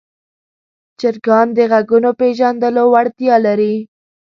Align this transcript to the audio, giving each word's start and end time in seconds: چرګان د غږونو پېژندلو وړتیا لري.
چرګان 0.99 1.47
د 1.57 1.59
غږونو 1.71 2.09
پېژندلو 2.19 2.83
وړتیا 2.93 3.35
لري. 3.45 3.75